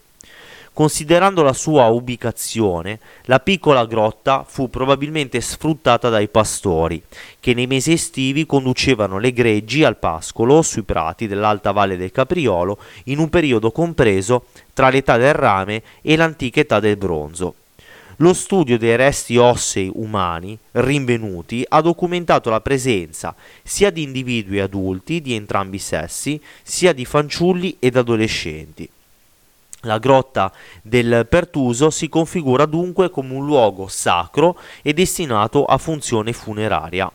Considerando 0.75 1.43
la 1.43 1.53
sua 1.53 1.89
ubicazione, 1.89 2.99
la 3.25 3.41
piccola 3.41 3.85
grotta 3.85 4.43
fu 4.49 4.71
probabilmente 4.71 5.39
sfruttata 5.43 6.09
dai 6.09 6.29
pastori, 6.29 7.03
che 7.41 7.53
nei 7.53 7.67
mesi 7.67 7.93
estivi 7.93 8.47
conducevano 8.47 9.19
le 9.19 9.35
greggi 9.35 9.85
al 9.85 9.99
pascolo 9.99 10.63
sui 10.63 10.83
prati 10.83 11.27
dell'alta 11.27 11.73
valle 11.73 11.99
del 11.99 12.11
Capriolo 12.11 12.79
in 13.05 13.19
un 13.19 13.29
periodo 13.29 13.71
compreso 13.71 14.47
tra 14.73 14.89
l'età 14.89 15.19
del 15.19 15.35
rame 15.35 15.83
e 16.01 16.17
l'antica 16.17 16.61
età 16.61 16.81
del 16.81 16.97
bronzo. 16.97 17.55
Lo 18.17 18.33
studio 18.33 18.79
dei 18.79 18.97
resti 18.97 19.37
ossei 19.37 19.91
umani 19.93 20.59
rinvenuti 20.73 21.63
ha 21.69 21.83
documentato 21.83 22.49
la 22.49 22.63
presenza 22.63 23.35
sia 23.63 23.91
di 23.91 24.03
individui 24.03 24.61
adulti 24.61 25.21
di 25.21 25.35
entrambi 25.35 25.77
i 25.77 25.81
sessi, 25.81 26.41
sia 26.63 26.95
di 26.95 27.05
fanciulli 27.05 27.77
ed 27.79 27.97
adolescenti. 27.97 28.89
La 29.85 29.99
grotta 29.99 30.53
del 30.81 31.27
Pertuso 31.29 31.91
si 31.91 32.09
configura 32.09 32.67
dunque 32.67 33.11
come 33.11 33.35
un 33.35 33.45
luogo 33.45 33.89
sacro 33.89 34.57
e 34.81 34.93
destinato 34.93 35.65
a 35.65 35.77
funzione 35.77 36.33
funeraria. 36.33 37.11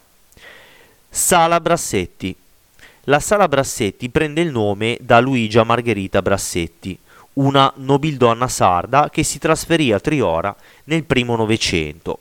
Sala 1.09 1.61
Brassetti. 1.61 2.35
La 3.05 3.21
Sala 3.21 3.47
Brassetti 3.47 4.09
prende 4.09 4.41
il 4.41 4.51
nome 4.51 4.97
da 4.99 5.21
Luigia 5.21 5.63
Margherita 5.63 6.21
Brassetti, 6.21 6.97
una 7.33 7.71
nobildonna 7.77 8.49
sarda 8.49 9.09
che 9.09 9.23
si 9.23 9.39
trasferì 9.39 9.93
a 9.93 10.01
Triora 10.01 10.53
nel 10.85 11.05
primo 11.05 11.37
Novecento 11.37 12.19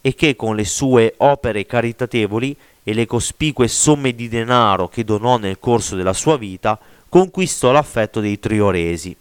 e 0.00 0.14
che 0.14 0.34
con 0.34 0.56
le 0.56 0.64
sue 0.64 1.12
opere 1.18 1.66
caritatevoli 1.66 2.56
e 2.82 2.94
le 2.94 3.04
cospicue 3.04 3.68
somme 3.68 4.14
di 4.14 4.28
denaro 4.28 4.88
che 4.88 5.04
donò 5.04 5.36
nel 5.36 5.58
corso 5.58 5.94
della 5.94 6.14
sua 6.14 6.38
vita 6.38 6.78
conquistò 7.06 7.70
l'affetto 7.70 8.20
dei 8.20 8.38
trioresi 8.38 9.14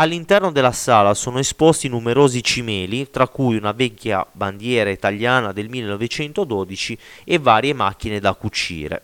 All'interno 0.00 0.52
della 0.52 0.70
sala 0.70 1.12
sono 1.12 1.40
esposti 1.40 1.88
numerosi 1.88 2.40
cimeli, 2.40 3.10
tra 3.10 3.26
cui 3.26 3.56
una 3.56 3.72
vecchia 3.72 4.24
bandiera 4.30 4.90
italiana 4.90 5.50
del 5.50 5.68
1912 5.68 6.96
e 7.24 7.38
varie 7.40 7.74
macchine 7.74 8.20
da 8.20 8.32
cucire. 8.34 9.02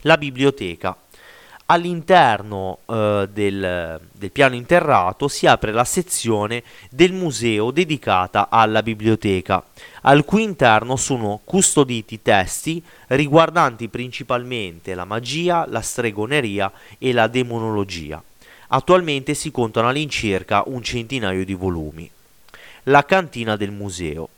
La 0.00 0.18
biblioteca. 0.18 0.96
All'interno 1.66 2.78
eh, 2.86 3.28
del, 3.32 4.00
del 4.10 4.30
piano 4.32 4.56
interrato 4.56 5.28
si 5.28 5.46
apre 5.46 5.70
la 5.70 5.84
sezione 5.84 6.64
del 6.90 7.12
museo 7.12 7.70
dedicata 7.70 8.48
alla 8.50 8.82
biblioteca, 8.82 9.62
al 10.00 10.24
cui 10.24 10.42
interno 10.42 10.96
sono 10.96 11.40
custoditi 11.44 12.20
testi 12.20 12.82
riguardanti 13.08 13.88
principalmente 13.88 14.96
la 14.96 15.04
magia, 15.04 15.66
la 15.68 15.82
stregoneria 15.82 16.72
e 16.98 17.12
la 17.12 17.28
demonologia. 17.28 18.20
Attualmente 18.68 19.32
si 19.32 19.50
contano 19.50 19.88
all'incirca 19.88 20.62
un 20.66 20.82
centinaio 20.82 21.44
di 21.44 21.54
volumi. 21.54 22.10
La 22.84 23.04
cantina 23.04 23.56
del 23.56 23.70
museo. 23.70 24.28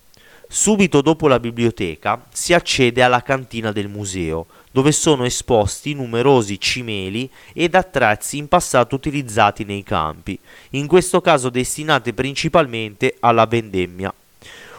Subito 0.49 1.00
dopo 1.00 1.28
la 1.28 1.40
biblioteca 1.40 2.26
si 2.32 2.54
accede 2.54 3.02
alla 3.02 3.22
cantina 3.22 3.72
del 3.72 3.88
museo, 3.88 4.46
dove 4.70 4.92
sono 4.92 5.25
esposti 5.25 5.94
numerosi 5.94 6.60
cimeli 6.60 7.30
ed 7.52 7.75
attrezzi 7.75 8.37
in 8.37 8.49
passato 8.49 8.94
utilizzati 8.94 9.64
nei 9.64 9.82
campi, 9.82 10.38
in 10.70 10.87
questo 10.87 11.20
caso 11.20 11.50
destinati 11.50 12.12
principalmente 12.12 13.16
alla 13.20 13.46
vendemmia. 13.46 14.12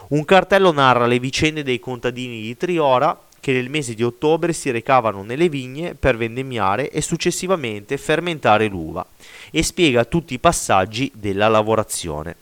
Un 0.08 0.24
cartello 0.24 0.72
narra 0.72 1.06
le 1.06 1.18
vicende 1.18 1.62
dei 1.62 1.80
contadini 1.80 2.42
di 2.42 2.56
Triora 2.56 3.18
che 3.42 3.50
nel 3.50 3.70
mese 3.70 3.94
di 3.94 4.04
ottobre 4.04 4.52
si 4.52 4.70
recavano 4.70 5.24
nelle 5.24 5.48
vigne 5.48 5.96
per 5.96 6.16
vendemmiare 6.16 6.90
e 6.90 7.00
successivamente 7.02 7.98
fermentare 7.98 8.68
l'uva 8.68 9.04
e 9.50 9.64
spiega 9.64 10.04
tutti 10.04 10.34
i 10.34 10.38
passaggi 10.38 11.10
della 11.12 11.48
lavorazione. 11.48 12.36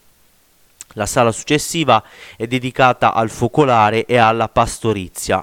La 0.92 1.07
sala 1.07 1.33
successiva 1.33 2.04
è 2.37 2.47
dedicata 2.47 3.14
al 3.14 3.30
focolare 3.30 4.04
e 4.04 4.19
alla 4.19 4.49
pastorizia. 4.49 5.42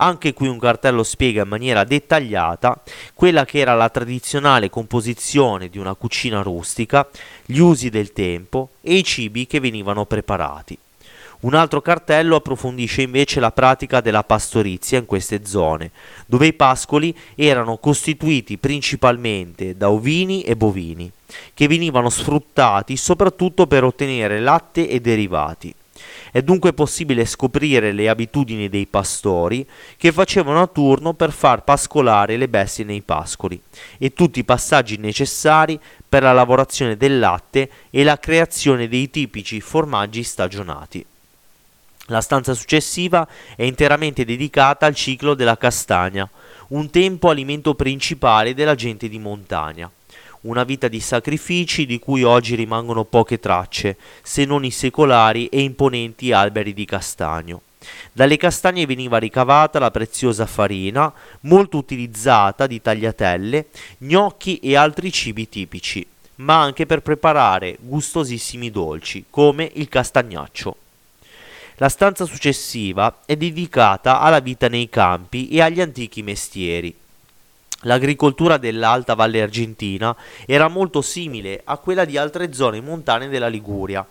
Anche 0.00 0.32
qui 0.32 0.48
un 0.48 0.58
cartello 0.58 1.04
spiega 1.04 1.42
in 1.42 1.48
maniera 1.48 1.84
dettagliata 1.84 2.82
quella 3.14 3.44
che 3.44 3.60
era 3.60 3.74
la 3.74 3.90
tradizionale 3.90 4.68
composizione 4.68 5.68
di 5.68 5.78
una 5.78 5.94
cucina 5.94 6.42
rustica, 6.42 7.06
gli 7.44 7.58
usi 7.58 7.88
del 7.88 8.12
tempo 8.12 8.70
e 8.80 8.94
i 8.94 9.04
cibi 9.04 9.46
che 9.46 9.60
venivano 9.60 10.06
preparati. 10.06 10.76
Un 11.40 11.54
altro 11.54 11.80
cartello 11.80 12.34
approfondisce 12.34 13.02
invece 13.02 13.38
la 13.38 13.52
pratica 13.52 14.00
della 14.00 14.24
pastorizia 14.24 14.98
in 14.98 15.06
queste 15.06 15.46
zone, 15.46 15.92
dove 16.26 16.48
i 16.48 16.52
pascoli 16.52 17.16
erano 17.36 17.76
costituiti 17.76 18.58
principalmente 18.58 19.76
da 19.76 19.88
ovini 19.88 20.42
e 20.42 20.56
bovini, 20.56 21.08
che 21.54 21.68
venivano 21.68 22.10
sfruttati 22.10 22.96
soprattutto 22.96 23.68
per 23.68 23.84
ottenere 23.84 24.40
latte 24.40 24.88
e 24.88 25.00
derivati. 25.00 25.72
È 26.32 26.42
dunque 26.42 26.72
possibile 26.72 27.24
scoprire 27.24 27.92
le 27.92 28.08
abitudini 28.08 28.68
dei 28.68 28.86
pastori 28.86 29.64
che 29.96 30.10
facevano 30.10 30.60
a 30.60 30.66
turno 30.66 31.12
per 31.12 31.30
far 31.30 31.62
pascolare 31.62 32.36
le 32.36 32.48
bestie 32.48 32.84
nei 32.84 33.02
pascoli 33.02 33.60
e 33.96 34.12
tutti 34.12 34.40
i 34.40 34.44
passaggi 34.44 34.96
necessari 34.96 35.78
per 36.08 36.22
la 36.22 36.32
lavorazione 36.32 36.96
del 36.96 37.20
latte 37.20 37.70
e 37.90 38.02
la 38.02 38.18
creazione 38.18 38.88
dei 38.88 39.08
tipici 39.08 39.60
formaggi 39.60 40.24
stagionati. 40.24 41.06
La 42.10 42.22
stanza 42.22 42.54
successiva 42.54 43.28
è 43.54 43.64
interamente 43.64 44.24
dedicata 44.24 44.86
al 44.86 44.94
ciclo 44.94 45.34
della 45.34 45.58
castagna, 45.58 46.28
un 46.68 46.88
tempo 46.88 47.28
alimento 47.28 47.74
principale 47.74 48.54
della 48.54 48.74
gente 48.74 49.10
di 49.10 49.18
montagna. 49.18 49.90
Una 50.42 50.64
vita 50.64 50.88
di 50.88 51.00
sacrifici 51.00 51.84
di 51.84 51.98
cui 51.98 52.22
oggi 52.22 52.54
rimangono 52.54 53.04
poche 53.04 53.38
tracce, 53.38 53.98
se 54.22 54.46
non 54.46 54.64
i 54.64 54.70
secolari 54.70 55.48
e 55.48 55.60
imponenti 55.60 56.32
alberi 56.32 56.72
di 56.72 56.86
castagno. 56.86 57.60
Dalle 58.10 58.38
castagne 58.38 58.86
veniva 58.86 59.18
ricavata 59.18 59.78
la 59.78 59.90
preziosa 59.90 60.46
farina, 60.46 61.12
molto 61.40 61.76
utilizzata 61.76 62.66
di 62.66 62.80
tagliatelle, 62.80 63.66
gnocchi 63.98 64.60
e 64.60 64.76
altri 64.76 65.12
cibi 65.12 65.46
tipici, 65.46 66.06
ma 66.36 66.58
anche 66.58 66.86
per 66.86 67.02
preparare 67.02 67.76
gustosissimi 67.80 68.70
dolci, 68.70 69.26
come 69.28 69.70
il 69.74 69.90
castagnaccio. 69.90 70.76
La 71.80 71.88
stanza 71.88 72.24
successiva 72.24 73.20
è 73.24 73.36
dedicata 73.36 74.18
alla 74.18 74.40
vita 74.40 74.68
nei 74.68 74.88
campi 74.88 75.48
e 75.48 75.60
agli 75.60 75.80
antichi 75.80 76.24
mestieri. 76.24 76.92
L'agricoltura 77.82 78.56
dell'Alta 78.56 79.14
Valle 79.14 79.42
Argentina 79.42 80.16
era 80.44 80.66
molto 80.66 81.02
simile 81.02 81.60
a 81.62 81.76
quella 81.76 82.04
di 82.04 82.16
altre 82.16 82.52
zone 82.52 82.80
montane 82.80 83.28
della 83.28 83.46
Liguria. 83.46 84.04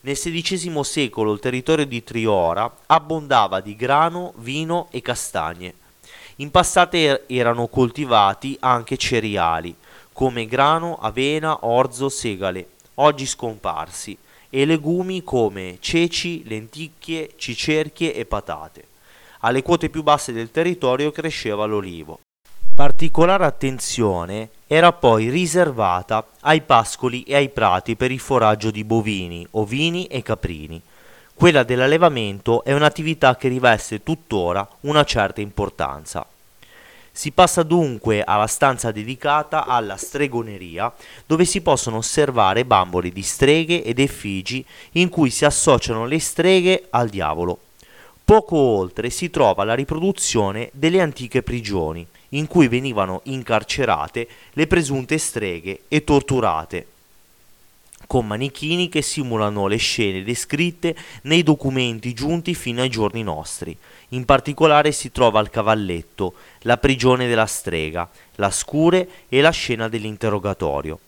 Nel 0.00 0.16
XVI 0.16 0.82
secolo 0.82 1.32
il 1.32 1.38
territorio 1.38 1.86
di 1.86 2.02
Triora 2.02 2.78
abbondava 2.86 3.60
di 3.60 3.76
grano, 3.76 4.32
vino 4.38 4.88
e 4.90 5.00
castagne. 5.00 5.74
In 6.36 6.50
passato 6.50 6.96
er- 6.96 7.22
erano 7.28 7.68
coltivati 7.68 8.56
anche 8.58 8.96
cereali, 8.96 9.72
come 10.12 10.46
grano, 10.46 10.98
avena, 11.00 11.64
orzo, 11.64 12.08
segale, 12.08 12.70
oggi 12.94 13.24
scomparsi, 13.24 14.18
e 14.54 14.64
legumi 14.66 15.24
come 15.24 15.78
ceci, 15.80 16.44
lenticchie, 16.46 17.30
cicerchie 17.34 18.14
e 18.14 18.24
patate. 18.24 18.84
Alle 19.40 19.62
quote 19.62 19.88
più 19.88 20.04
basse 20.04 20.32
del 20.32 20.52
territorio 20.52 21.10
cresceva 21.10 21.64
l'olivo. 21.64 22.20
Particolare 22.72 23.46
attenzione 23.46 24.50
era 24.68 24.92
poi 24.92 25.28
riservata 25.28 26.24
ai 26.42 26.60
pascoli 26.60 27.24
e 27.24 27.34
ai 27.34 27.48
prati 27.48 27.96
per 27.96 28.12
il 28.12 28.20
foraggio 28.20 28.70
di 28.70 28.84
bovini, 28.84 29.44
ovini 29.52 30.06
e 30.06 30.22
caprini. 30.22 30.80
Quella 31.34 31.64
dell'allevamento 31.64 32.62
è 32.62 32.72
un'attività 32.72 33.34
che 33.34 33.48
riveste 33.48 34.04
tuttora 34.04 34.68
una 34.82 35.02
certa 35.02 35.40
importanza. 35.40 36.24
Si 37.16 37.30
passa 37.30 37.62
dunque 37.62 38.24
alla 38.24 38.48
stanza 38.48 38.90
dedicata 38.90 39.66
alla 39.66 39.96
stregoneria, 39.96 40.92
dove 41.26 41.44
si 41.44 41.60
possono 41.60 41.98
osservare 41.98 42.64
bambole 42.64 43.10
di 43.10 43.22
streghe 43.22 43.84
ed 43.84 44.00
effigi 44.00 44.66
in 44.94 45.08
cui 45.10 45.30
si 45.30 45.44
associano 45.44 46.06
le 46.06 46.18
streghe 46.18 46.88
al 46.90 47.08
diavolo. 47.08 47.60
Poco 48.24 48.56
oltre 48.56 49.10
si 49.10 49.30
trova 49.30 49.62
la 49.62 49.74
riproduzione 49.74 50.70
delle 50.72 51.00
antiche 51.00 51.44
prigioni, 51.44 52.04
in 52.30 52.48
cui 52.48 52.66
venivano 52.66 53.20
incarcerate 53.26 54.26
le 54.52 54.66
presunte 54.66 55.16
streghe 55.16 55.82
e 55.86 56.02
torturate 56.02 56.86
con 58.06 58.26
manichini 58.26 58.88
che 58.88 59.02
simulano 59.02 59.66
le 59.66 59.76
scene 59.76 60.22
descritte 60.22 60.94
nei 61.22 61.42
documenti 61.42 62.12
giunti 62.12 62.54
fino 62.54 62.82
ai 62.82 62.90
giorni 62.90 63.22
nostri. 63.22 63.76
In 64.10 64.24
particolare 64.24 64.92
si 64.92 65.10
trova 65.10 65.40
il 65.40 65.50
cavalletto, 65.50 66.34
la 66.60 66.76
prigione 66.76 67.26
della 67.26 67.46
strega, 67.46 68.08
la 68.36 68.50
scure 68.50 69.08
e 69.28 69.40
la 69.40 69.50
scena 69.50 69.88
dell'interrogatorio. 69.88 70.98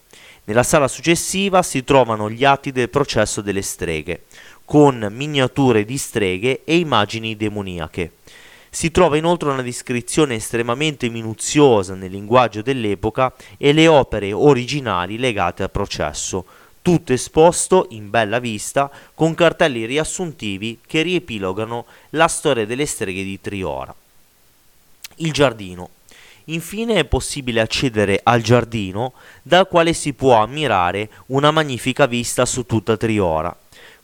Nella 0.45 0.63
sala 0.63 0.87
successiva 0.87 1.63
si 1.63 1.83
trovano 1.83 2.31
gli 2.31 2.45
atti 2.45 2.71
del 2.71 2.89
processo 2.89 3.41
delle 3.41 3.63
streghe, 3.63 4.25
con 4.65 5.09
miniature 5.11 5.85
di 5.85 5.99
streghe 5.99 6.63
e 6.65 6.77
immagini 6.77 7.37
demoniache. 7.37 8.13
Si 8.71 8.91
trova 8.91 9.17
inoltre 9.17 9.49
una 9.49 9.63
descrizione 9.63 10.35
estremamente 10.35 11.09
minuziosa 11.09 11.95
nel 11.95 12.11
linguaggio 12.11 12.63
dell'epoca 12.63 13.33
e 13.57 13.73
le 13.73 13.89
opere 13.89 14.33
originali 14.33 15.19
legate 15.19 15.63
al 15.63 15.71
processo, 15.71 16.45
tutto 16.87 17.13
esposto 17.13 17.89
in 17.91 18.11
bella 18.11 18.39
vista 18.39 18.89
con 19.13 19.35
cartelli 19.35 19.87
riassuntivi 19.87 20.79
che 20.87 21.03
riepilogano 21.03 21.85
la 22.11 22.29
storia 22.29 22.65
delle 22.65 22.87
streghe 22.87 23.25
di 23.25 23.41
Triora. 23.41 23.93
Il 25.17 25.33
giardino. 25.33 25.89
Infine 26.45 26.95
è 26.95 27.05
possibile 27.05 27.61
accedere 27.61 28.21
al 28.23 28.41
giardino 28.41 29.15
dal 29.43 29.67
quale 29.67 29.95
si 29.95 30.13
può 30.13 30.41
ammirare 30.41 31.09
una 31.27 31.51
magnifica 31.51 32.07
vista 32.07 32.47
su 32.47 32.67
tutta 32.67 32.97
Triora. 32.97 33.53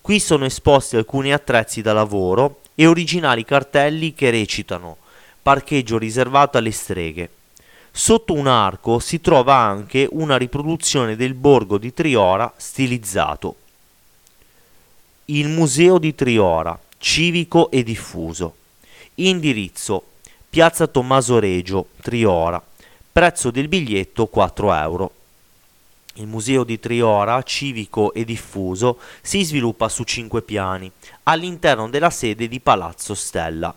Qui 0.01 0.19
sono 0.19 0.45
esposti 0.45 0.97
alcuni 0.97 1.33
attrezzi 1.33 1.83
da 1.83 1.93
lavoro 1.93 2.63
e 2.75 2.89
originali 2.89 3.45
cartelli 3.45 4.13
che 4.13 4.31
recitano 4.31 4.97
parcheggio 5.41 5.99
riservato 5.99 6.59
alle 6.59 6.73
streghe. 6.73 7.31
Sotto 7.95 8.33
un 8.33 8.47
arco 8.47 8.99
si 9.01 9.21
trova 9.21 9.55
anche 9.55 10.09
una 10.11 10.39
riproduzione 10.39 11.15
del 11.15 11.35
borgo 11.35 11.77
di 11.77 11.93
Triora 11.93 12.51
stilizzato. 12.57 13.57
Il 15.27 15.49
Museo 15.49 15.99
di 15.99 16.15
Triora, 16.15 16.77
civico 16.97 17.71
e 17.71 17.83
diffuso. 17.83 18.57
Indirizzo 19.17 20.05
Piazza 20.49 20.87
Tommaso 20.87 21.39
Regio, 21.39 21.89
Triora. 22.01 22.63
Prezzo 23.13 23.51
del 23.51 23.69
biglietto 23.69 24.27
4 24.27 24.73
euro. 24.73 25.13
Il 26.15 26.27
Museo 26.27 26.65
di 26.65 26.81
Triora, 26.81 27.43
civico 27.43 28.15
e 28.15 28.25
diffuso, 28.25 29.01
si 29.21 29.45
sviluppa 29.45 29.91
su 29.91 30.05
cinque 30.05 30.41
piani, 30.41 30.91
all'interno 31.25 31.91
della 31.91 32.11
sede 32.11 32.49
di 32.49 32.59
Palazzo 32.59 33.15
Stella. 33.15 33.75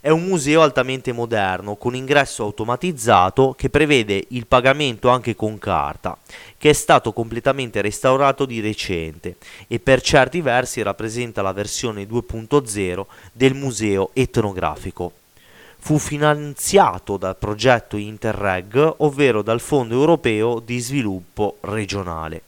È 0.00 0.10
un 0.10 0.24
museo 0.24 0.62
altamente 0.62 1.10
moderno, 1.12 1.74
con 1.74 1.96
ingresso 1.96 2.44
automatizzato 2.44 3.54
che 3.58 3.68
prevede 3.68 4.26
il 4.28 4.46
pagamento 4.46 5.08
anche 5.08 5.34
con 5.34 5.58
carta, 5.58 6.16
che 6.56 6.70
è 6.70 6.72
stato 6.72 7.12
completamente 7.12 7.80
restaurato 7.80 8.44
di 8.44 8.60
recente 8.60 9.36
e 9.66 9.80
per 9.80 10.00
certi 10.00 10.40
versi 10.40 10.82
rappresenta 10.82 11.42
la 11.42 11.52
versione 11.52 12.04
2.0 12.04 13.06
del 13.32 13.54
museo 13.54 14.10
etnografico. 14.12 15.12
Fu 15.80 15.98
finanziato 15.98 17.16
dal 17.16 17.36
progetto 17.36 17.96
Interreg, 17.96 18.94
ovvero 18.98 19.42
dal 19.42 19.60
Fondo 19.60 19.94
europeo 19.94 20.60
di 20.60 20.78
sviluppo 20.78 21.56
regionale. 21.62 22.42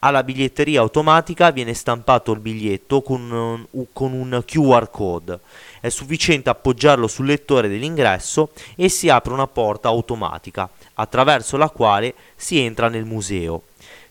Alla 0.00 0.22
biglietteria 0.22 0.80
automatica 0.80 1.50
viene 1.50 1.74
stampato 1.74 2.30
il 2.30 2.38
biglietto 2.38 3.02
con 3.02 3.30
un, 3.30 3.86
con 3.92 4.12
un 4.12 4.42
QR 4.46 4.90
code. 4.90 5.40
È 5.80 5.88
sufficiente 5.88 6.50
appoggiarlo 6.50 7.08
sul 7.08 7.26
lettore 7.26 7.68
dell'ingresso 7.68 8.50
e 8.76 8.88
si 8.88 9.08
apre 9.08 9.32
una 9.32 9.48
porta 9.48 9.88
automatica 9.88 10.70
attraverso 10.94 11.56
la 11.56 11.68
quale 11.68 12.14
si 12.36 12.60
entra 12.60 12.88
nel 12.88 13.04
museo. 13.04 13.62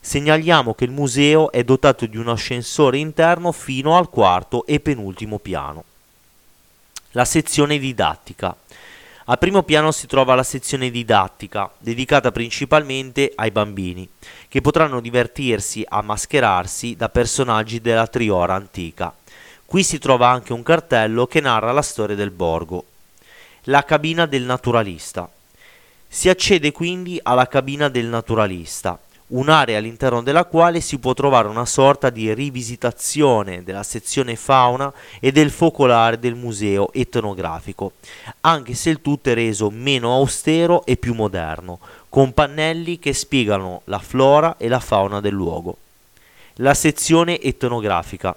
Segnaliamo 0.01 0.73
che 0.73 0.83
il 0.83 0.91
museo 0.91 1.51
è 1.51 1.63
dotato 1.63 2.05
di 2.05 2.17
un 2.17 2.27
ascensore 2.27 2.97
interno 2.97 3.53
fino 3.53 3.97
al 3.97 4.09
quarto 4.09 4.65
e 4.65 4.81
penultimo 4.81 5.39
piano. 5.39 5.83
La 7.11 7.25
sezione 7.25 7.79
didattica. 7.79 8.55
Al 9.29 9.39
primo 9.39 9.63
piano 9.63 9.91
si 9.91 10.07
trova 10.07 10.35
la 10.35 10.43
sezione 10.43 10.89
didattica, 10.89 11.69
dedicata 11.79 12.31
principalmente 12.31 13.33
ai 13.35 13.51
bambini, 13.51 14.07
che 14.47 14.61
potranno 14.61 15.01
divertirsi 15.01 15.83
a 15.85 16.01
mascherarsi 16.01 16.95
da 16.95 17.09
personaggi 17.09 17.81
della 17.81 18.07
Triora 18.07 18.53
antica. 18.53 19.13
Qui 19.65 19.83
si 19.83 19.97
trova 19.97 20.29
anche 20.29 20.53
un 20.53 20.63
cartello 20.63 21.27
che 21.27 21.41
narra 21.41 21.73
la 21.73 21.81
storia 21.81 22.15
del 22.15 22.31
borgo. 22.31 22.85
La 23.63 23.83
cabina 23.83 24.25
del 24.25 24.43
naturalista. 24.43 25.29
Si 26.07 26.29
accede 26.29 26.71
quindi 26.71 27.19
alla 27.21 27.49
cabina 27.49 27.89
del 27.89 28.05
naturalista, 28.05 28.97
un'area 29.27 29.77
all'interno 29.77 30.21
della 30.21 30.45
quale 30.45 30.79
si 30.79 30.99
può 30.99 31.13
trovare 31.13 31.47
una 31.47 31.65
sorta 31.65 32.09
di 32.09 32.33
rivisitazione 32.33 33.63
della 33.63 33.83
sezione 33.83 34.35
fauna 34.35 34.93
e 35.19 35.31
del 35.31 35.51
focolare 35.51 36.19
del 36.19 36.35
museo 36.35 36.93
etnografico, 36.93 37.93
anche 38.41 38.73
se 38.73 38.89
il 38.89 39.01
tutto 39.01 39.29
è 39.29 39.33
reso 39.33 39.69
meno 39.69 40.13
austero 40.13 40.85
e 40.85 40.95
più 40.95 41.13
moderno, 41.13 41.79
con 42.09 42.33
pannelli 42.33 42.99
che 42.99 43.13
spiegano 43.13 43.81
la 43.85 43.99
flora 43.99 44.55
e 44.57 44.67
la 44.67 44.79
fauna 44.79 45.19
del 45.19 45.33
luogo. 45.33 45.77
La 46.55 46.73
sezione 46.73 47.39
etnografica. 47.41 48.35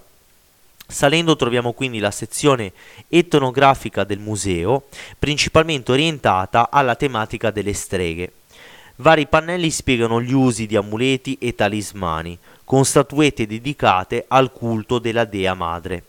Salendo 0.87 1.37
troviamo 1.37 1.73
quindi 1.73 2.01
la 2.01 2.11
sezione 2.11 2.73
etnografica 3.09 4.03
del 4.03 4.19
museo, 4.19 4.89
principalmente 5.17 5.93
orientata 5.93 6.69
alla 6.69 6.97
tematica 6.97 7.53
delle 7.53 7.73
streghe. 7.73 8.33
Vari 9.01 9.27
pannelli 9.27 9.71
spiegano 9.71 10.21
gli 10.21 10.35
usi 10.35 10.67
di 10.67 10.77
amuleti 10.77 11.39
e 11.41 11.55
talismani, 11.55 12.39
con 12.65 12.85
statuette 12.85 13.47
dedicate 13.47 14.27
al 14.29 14.53
culto 14.53 14.99
della 14.99 15.25
dea 15.25 15.55
madre. 15.55 16.03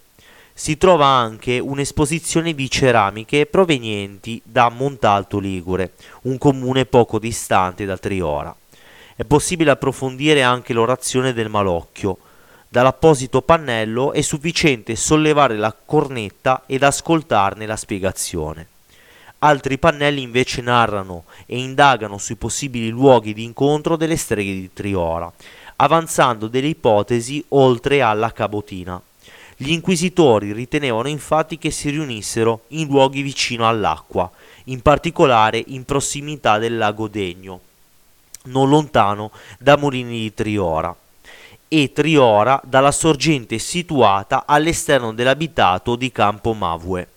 Si 0.53 0.75
trova 0.75 1.05
anche 1.05 1.57
un'esposizione 1.57 2.53
di 2.53 2.69
ceramiche 2.69 3.45
provenienti 3.45 4.41
da 4.43 4.67
Montalto 4.67 5.39
Ligure, 5.39 5.93
un 6.23 6.37
comune 6.37 6.83
poco 6.83 7.17
distante 7.17 7.85
da 7.85 7.97
Triora. 7.97 8.53
È 9.15 9.23
possibile 9.23 9.71
approfondire 9.71 10.43
anche 10.43 10.73
l'orazione 10.73 11.31
del 11.31 11.47
malocchio. 11.47 12.17
Dall'apposito 12.67 13.41
pannello 13.41 14.11
è 14.11 14.19
sufficiente 14.19 14.97
sollevare 14.97 15.55
la 15.55 15.73
cornetta 15.73 16.63
ed 16.65 16.83
ascoltarne 16.83 17.65
la 17.65 17.77
spiegazione. 17.77 18.67
Altri 19.43 19.79
pannelli 19.79 20.21
invece 20.21 20.61
narrano 20.61 21.23
e 21.47 21.57
indagano 21.57 22.19
sui 22.19 22.35
possibili 22.35 22.89
luoghi 22.89 23.33
di 23.33 23.43
incontro 23.43 23.95
delle 23.95 24.15
streghe 24.15 24.53
di 24.53 24.69
Triora, 24.71 25.31
avanzando 25.77 26.47
delle 26.47 26.67
ipotesi 26.67 27.43
oltre 27.49 28.03
alla 28.03 28.31
cabotina. 28.31 29.01
Gli 29.57 29.71
inquisitori 29.71 30.53
ritenevano 30.53 31.07
infatti 31.07 31.57
che 31.57 31.71
si 31.71 31.89
riunissero 31.89 32.65
in 32.69 32.85
luoghi 32.85 33.23
vicino 33.23 33.67
all'acqua, 33.67 34.29
in 34.65 34.83
particolare 34.83 35.63
in 35.69 35.85
prossimità 35.85 36.59
del 36.59 36.77
lago 36.77 37.07
Degno, 37.07 37.61
non 38.43 38.69
lontano 38.69 39.31
da 39.57 39.75
Molini 39.75 40.19
di 40.19 40.33
Triora, 40.35 40.95
e 41.67 41.91
Triora 41.91 42.61
dalla 42.63 42.91
sorgente 42.91 43.57
situata 43.57 44.43
all'esterno 44.45 45.13
dell'abitato 45.13 45.95
di 45.95 46.11
Campo 46.11 46.53
Mavue. 46.53 47.07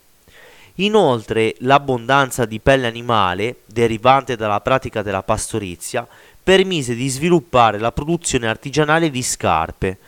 Inoltre 0.78 1.54
l'abbondanza 1.58 2.46
di 2.46 2.58
pelle 2.58 2.88
animale, 2.88 3.58
derivante 3.66 4.34
dalla 4.34 4.60
pratica 4.60 5.02
della 5.02 5.22
pastorizia, 5.22 6.06
permise 6.42 6.96
di 6.96 7.08
sviluppare 7.08 7.78
la 7.78 7.92
produzione 7.92 8.48
artigianale 8.48 9.08
di 9.08 9.22
scarpe. 9.22 9.98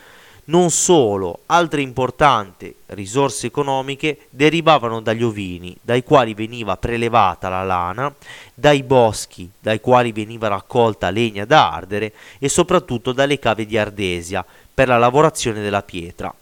Non 0.47 0.71
solo, 0.71 1.41
altre 1.47 1.83
importanti 1.83 2.75
risorse 2.87 3.47
economiche 3.47 4.27
derivavano 4.31 5.01
dagli 5.01 5.23
ovini, 5.23 5.77
dai 5.81 6.03
quali 6.03 6.35
veniva 6.35 6.77
prelevata 6.77 7.49
la 7.49 7.63
lana, 7.63 8.13
dai 8.53 8.83
boschi, 8.83 9.49
dai 9.61 9.81
quali 9.81 10.11
veniva 10.11 10.49
raccolta 10.49 11.11
legna 11.11 11.45
da 11.45 11.73
ardere 11.73 12.13
e 12.39 12.49
soprattutto 12.49 13.13
dalle 13.13 13.39
cave 13.39 13.67
di 13.67 13.79
Ardesia 13.79 14.45
per 14.75 14.89
la 14.89 14.99
lavorazione 14.99 15.63
della 15.63 15.83
pietra. 15.83 16.33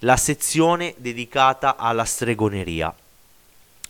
La 0.00 0.16
sezione 0.16 0.94
dedicata 0.96 1.76
alla 1.76 2.04
stregoneria. 2.04 2.94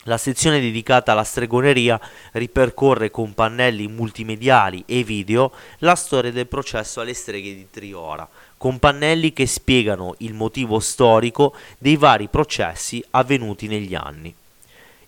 La 0.04 0.16
sezione 0.16 0.60
dedicata 0.60 1.12
alla 1.12 1.24
stregoneria 1.24 2.00
ripercorre 2.32 3.10
con 3.10 3.34
pannelli 3.34 3.86
multimediali 3.86 4.82
e 4.86 5.04
video 5.04 5.52
la 5.80 5.94
storia 5.94 6.32
del 6.32 6.46
processo 6.46 7.02
alle 7.02 7.12
streghe 7.12 7.54
di 7.54 7.66
Triora, 7.70 8.26
con 8.56 8.78
pannelli 8.78 9.34
che 9.34 9.46
spiegano 9.46 10.14
il 10.18 10.32
motivo 10.32 10.80
storico 10.80 11.54
dei 11.76 11.96
vari 11.96 12.28
processi 12.28 13.04
avvenuti 13.10 13.66
negli 13.66 13.94
anni. 13.94 14.34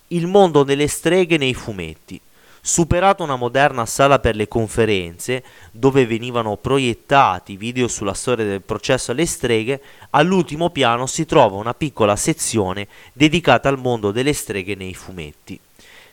Il 0.09 0.27
mondo 0.27 0.61
delle 0.61 0.87
streghe 0.87 1.37
nei 1.37 1.55
fumetti. 1.55 2.21
Superata 2.65 3.23
una 3.23 3.35
moderna 3.35 3.85
sala 3.85 4.19
per 4.19 4.37
le 4.37 4.47
conferenze, 4.47 5.43
dove 5.69 6.05
venivano 6.05 6.55
proiettati 6.55 7.57
video 7.57 7.89
sulla 7.89 8.13
storia 8.13 8.45
del 8.45 8.61
processo 8.61 9.11
alle 9.11 9.25
streghe, 9.25 9.81
all'ultimo 10.11 10.69
piano 10.69 11.05
si 11.05 11.25
trova 11.25 11.57
una 11.57 11.73
piccola 11.73 12.15
sezione 12.15 12.87
dedicata 13.11 13.67
al 13.67 13.77
mondo 13.77 14.11
delle 14.11 14.31
streghe 14.31 14.75
nei 14.75 14.93
fumetti. 14.93 15.59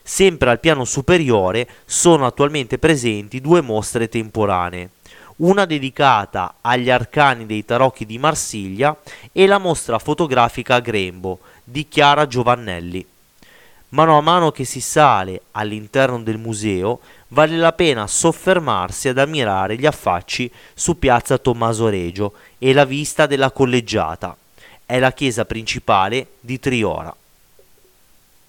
Sempre 0.03 0.49
al 0.49 0.59
piano 0.59 0.83
superiore 0.83 1.69
sono 1.85 2.25
attualmente 2.25 2.77
presenti 2.77 3.39
due 3.39 3.61
mostre 3.61 4.09
temporanee, 4.09 4.89
una 5.37 5.63
dedicata 5.63 6.55
agli 6.59 6.89
arcani 6.89 7.45
dei 7.45 7.63
tarocchi 7.63 8.05
di 8.05 8.17
Marsiglia 8.17 8.93
e 9.31 9.47
la 9.47 9.57
mostra 9.57 9.99
fotografica 9.99 10.75
a 10.75 10.79
Grembo 10.81 11.39
di 11.63 11.87
Chiara 11.87 12.27
Giovannelli. 12.27 13.10
Mano 13.93 14.17
a 14.17 14.21
mano 14.21 14.51
che 14.51 14.63
si 14.63 14.79
sale 14.79 15.41
all'interno 15.51 16.21
del 16.21 16.37
museo, 16.37 17.01
vale 17.29 17.57
la 17.57 17.73
pena 17.73 18.07
soffermarsi 18.07 19.09
ad 19.09 19.17
ammirare 19.17 19.75
gli 19.75 19.85
affacci 19.85 20.49
su 20.73 20.97
piazza 20.97 21.37
Tommaso 21.37 21.89
Regio 21.89 22.31
e 22.57 22.71
la 22.71 22.85
vista 22.85 23.25
della 23.25 23.51
collegiata. 23.51 24.37
È 24.85 24.97
la 24.97 25.11
chiesa 25.11 25.43
principale 25.43 26.27
di 26.39 26.57
Triora. 26.57 27.13